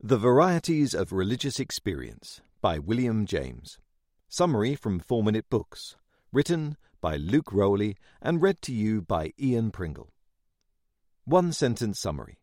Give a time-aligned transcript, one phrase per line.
[0.00, 3.80] The Varieties of Religious Experience by William James.
[4.28, 5.96] Summary from 4 Minute Books.
[6.30, 10.12] Written by Luke Rowley and read to you by Ian Pringle.
[11.24, 12.38] One sentence summary.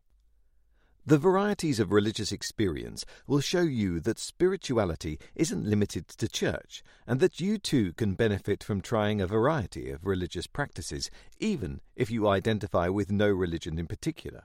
[1.06, 7.20] The varieties of religious experience will show you that spirituality isn't limited to church and
[7.20, 12.28] that you too can benefit from trying a variety of religious practices, even if you
[12.28, 14.42] identify with no religion in particular.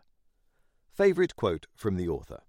[0.93, 2.43] Favorite quote from the author.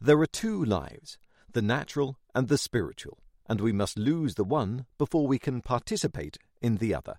[0.00, 1.18] There are two lives,
[1.52, 6.38] the natural and the spiritual, and we must lose the one before we can participate
[6.62, 7.16] in the other.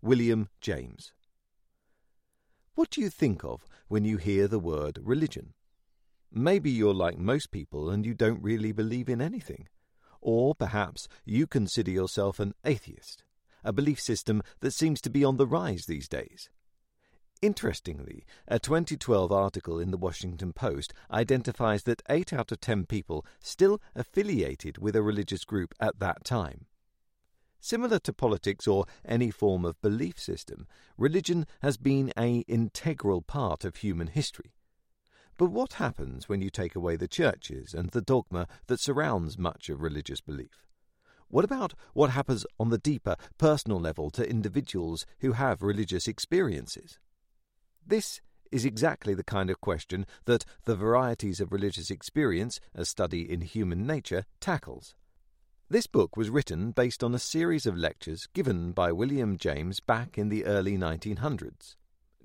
[0.00, 1.12] William James.
[2.74, 5.52] What do you think of when you hear the word religion?
[6.32, 9.68] Maybe you're like most people and you don't really believe in anything.
[10.22, 13.24] Or perhaps you consider yourself an atheist,
[13.62, 16.48] a belief system that seems to be on the rise these days.
[17.42, 23.26] Interestingly, a 2012 article in the Washington Post identifies that 8 out of 10 people
[23.40, 26.66] still affiliated with a religious group at that time.
[27.58, 33.64] Similar to politics or any form of belief system, religion has been an integral part
[33.64, 34.54] of human history.
[35.36, 39.68] But what happens when you take away the churches and the dogma that surrounds much
[39.68, 40.68] of religious belief?
[41.26, 47.00] What about what happens on the deeper, personal level to individuals who have religious experiences?
[47.86, 53.30] This is exactly the kind of question that the varieties of religious experience, a study
[53.30, 54.94] in human nature, tackles.
[55.68, 60.18] This book was written based on a series of lectures given by William James back
[60.18, 61.76] in the early 1900s.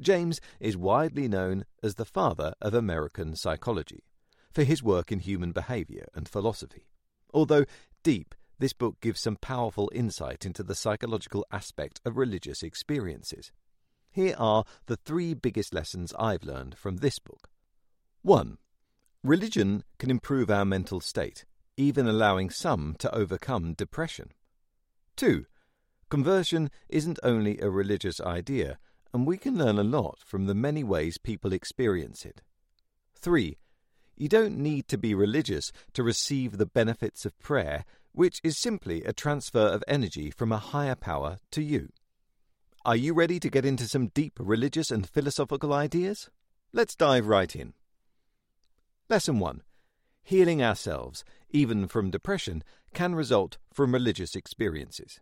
[0.02, 4.04] James is widely known as the father of American psychology
[4.52, 6.88] for his work in human behavior and philosophy.
[7.34, 7.66] Although
[8.04, 13.52] deep, this book gives some powerful insight into the psychological aspect of religious experiences.
[14.18, 17.52] Here are the three biggest lessons I've learned from this book.
[18.24, 18.58] 1.
[19.24, 21.46] Religion can improve our mental state,
[21.78, 24.32] even allowing some to overcome depression.
[25.18, 25.46] 2.
[26.10, 28.80] Conversion isn't only a religious idea,
[29.14, 32.42] and we can learn a lot from the many ways people experience it.
[33.14, 33.56] 3.
[34.16, 39.04] You don't need to be religious to receive the benefits of prayer, which is simply
[39.04, 41.90] a transfer of energy from a higher power to you.
[42.88, 46.30] Are you ready to get into some deep religious and philosophical ideas?
[46.72, 47.74] Let's dive right in.
[49.10, 49.62] Lesson 1
[50.24, 55.20] Healing ourselves, even from depression, can result from religious experiences.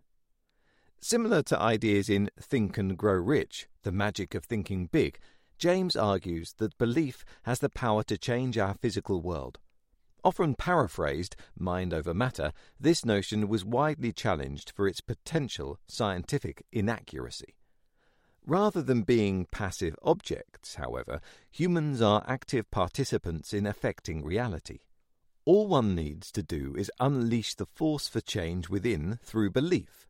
[1.01, 5.17] Similar to ideas in Think and Grow Rich, The Magic of Thinking Big,
[5.57, 9.57] James argues that belief has the power to change our physical world.
[10.25, 17.53] Often paraphrased, mind over matter, this notion was widely challenged for its potential scientific inaccuracy.
[18.43, 21.21] Rather than being passive objects, however,
[21.51, 24.79] humans are active participants in affecting reality.
[25.45, 30.07] All one needs to do is unleash the force for change within through belief.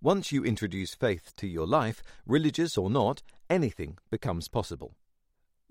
[0.00, 4.96] Once you introduce faith to your life, religious or not, anything becomes possible.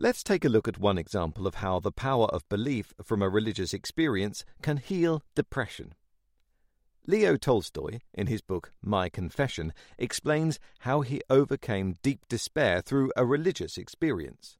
[0.02, 3.28] Let's take a look at one example of how the power of belief from a
[3.28, 5.94] religious experience can heal depression.
[7.06, 13.26] Leo Tolstoy, in his book My Confession, explains how he overcame deep despair through a
[13.26, 14.58] religious experience.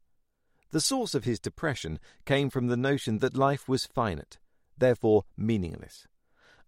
[0.72, 4.40] The source of his depression came from the notion that life was finite,
[4.78, 6.06] therefore meaningless.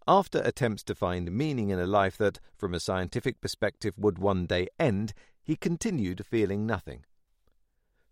[0.08, 4.46] After attempts to find meaning in a life that, from a scientific perspective, would one
[4.46, 5.12] day end,
[5.42, 7.04] he continued feeling nothing.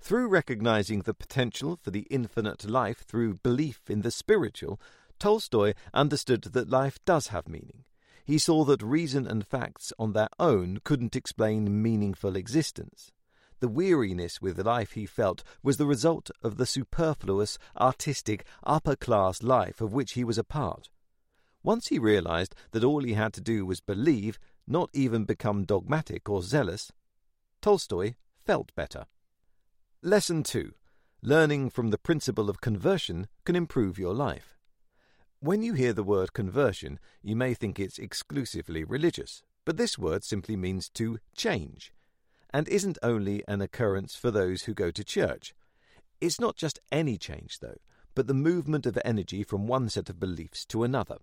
[0.00, 4.80] Through recognizing the potential for the infinite life through belief in the spiritual,
[5.18, 7.84] Tolstoy understood that life does have meaning.
[8.24, 13.12] He saw that reason and facts on their own couldn't explain meaningful existence.
[13.60, 19.42] The weariness with life he felt was the result of the superfluous, artistic, upper class
[19.42, 20.88] life of which he was a part.
[21.62, 26.28] Once he realized that all he had to do was believe, not even become dogmatic
[26.28, 26.90] or zealous,
[27.60, 28.14] Tolstoy
[28.46, 29.04] felt better.
[30.02, 30.72] Lesson 2
[31.20, 34.56] Learning from the principle of conversion can improve your life.
[35.40, 40.24] When you hear the word conversion, you may think it's exclusively religious, but this word
[40.24, 41.92] simply means to change,
[42.48, 45.54] and isn't only an occurrence for those who go to church.
[46.18, 47.76] It's not just any change, though,
[48.14, 51.18] but the movement of energy from one set of beliefs to another.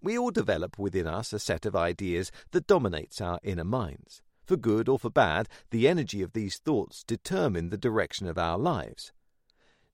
[0.00, 4.22] We all develop within us a set of ideas that dominates our inner minds.
[4.50, 8.58] For good or for bad, the energy of these thoughts determine the direction of our
[8.58, 9.12] lives.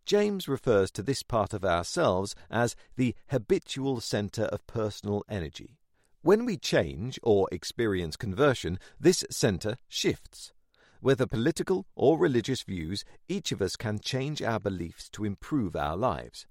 [0.06, 5.76] James refers to this part of ourselves as the habitual center of personal energy.
[6.22, 10.54] When we change or experience conversion, this center shifts.
[11.00, 15.98] Whether political or religious views, each of us can change our beliefs to improve our
[15.98, 16.46] lives.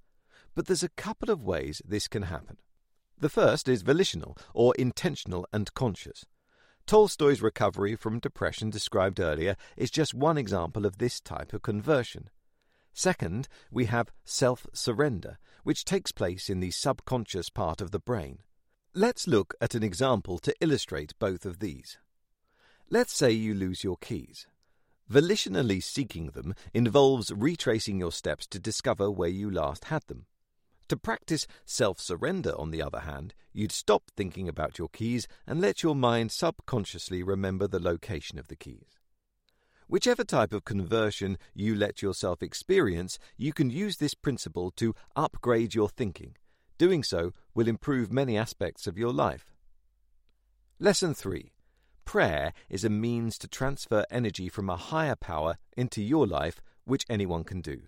[0.53, 2.57] But there's a couple of ways this can happen.
[3.17, 6.23] The first is volitional, or intentional and conscious.
[6.87, 12.29] Tolstoy's recovery from depression described earlier is just one example of this type of conversion.
[12.93, 18.39] Second, we have self surrender, which takes place in the subconscious part of the brain.
[18.93, 21.97] Let's look at an example to illustrate both of these.
[22.87, 24.45] Let's say you lose your keys.
[25.11, 30.27] Volitionally seeking them involves retracing your steps to discover where you last had them.
[30.89, 35.59] To practice self surrender, on the other hand, you'd stop thinking about your keys and
[35.59, 38.99] let your mind subconsciously remember the location of the keys.
[39.87, 45.73] Whichever type of conversion you let yourself experience, you can use this principle to upgrade
[45.73, 46.35] your thinking.
[46.77, 49.53] Doing so will improve many aspects of your life.
[50.79, 51.51] Lesson 3
[52.03, 57.05] Prayer is a means to transfer energy from a higher power into your life, which
[57.09, 57.81] anyone can do.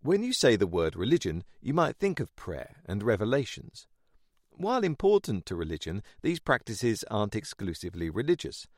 [0.00, 3.88] When you say the word religion, you might think of prayer and revelations.
[4.50, 8.68] While important to religion, these practices aren't exclusively religious.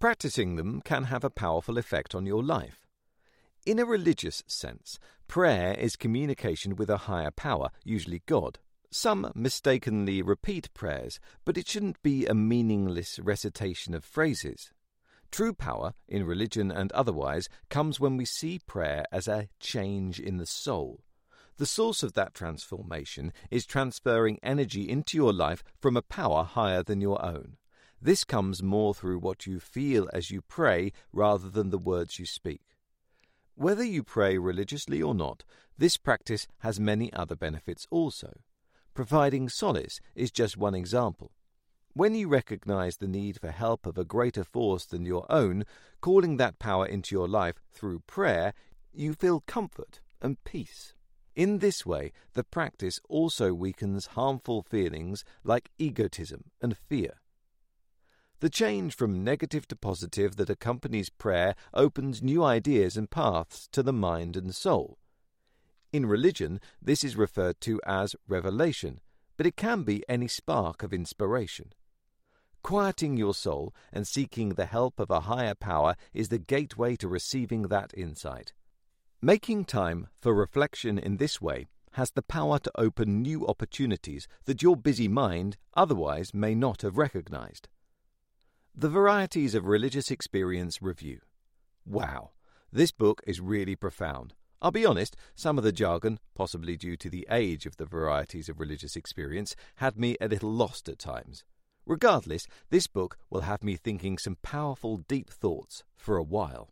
[0.00, 2.86] Practicing them can have a powerful effect on your life.
[3.64, 4.98] In a religious sense,
[5.28, 8.58] prayer is communication with a higher power, usually God.
[8.90, 14.73] Some mistakenly repeat prayers, but it shouldn't be a meaningless recitation of phrases.
[15.34, 20.36] True power, in religion and otherwise, comes when we see prayer as a change in
[20.36, 21.00] the soul.
[21.56, 26.84] The source of that transformation is transferring energy into your life from a power higher
[26.84, 27.56] than your own.
[28.00, 32.26] This comes more through what you feel as you pray rather than the words you
[32.26, 32.62] speak.
[33.56, 35.42] Whether you pray religiously or not,
[35.76, 38.34] this practice has many other benefits also.
[38.94, 41.32] Providing solace is just one example.
[41.96, 45.64] When you recognize the need for help of a greater force than your own,
[46.00, 48.52] calling that power into your life through prayer,
[48.92, 50.94] you feel comfort and peace.
[51.36, 57.20] In this way, the practice also weakens harmful feelings like egotism and fear.
[58.40, 63.84] The change from negative to positive that accompanies prayer opens new ideas and paths to
[63.84, 64.98] the mind and soul.
[65.92, 69.00] In religion, this is referred to as revelation,
[69.36, 71.72] but it can be any spark of inspiration.
[72.64, 77.06] Quieting your soul and seeking the help of a higher power is the gateway to
[77.06, 78.54] receiving that insight.
[79.20, 84.62] Making time for reflection in this way has the power to open new opportunities that
[84.62, 87.68] your busy mind otherwise may not have recognized.
[88.74, 91.20] The Varieties of Religious Experience Review.
[91.84, 92.30] Wow,
[92.72, 94.32] this book is really profound.
[94.62, 98.48] I'll be honest, some of the jargon, possibly due to the age of the varieties
[98.48, 101.44] of religious experience, had me a little lost at times.
[101.86, 106.70] Regardless, this book will have me thinking some powerful, deep thoughts for a while.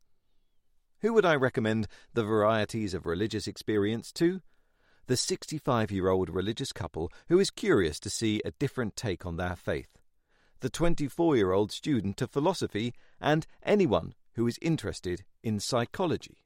[1.01, 4.41] Who would I recommend The Varieties of Religious Experience to?
[5.07, 9.37] The 65 year old religious couple who is curious to see a different take on
[9.37, 9.99] their faith
[10.63, 16.45] the 24 year old student of philosophy, and anyone who is interested in psychology.